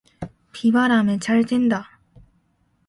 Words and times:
비바람에 0.51 1.19
잘 1.19 1.45
된다. 1.45 1.99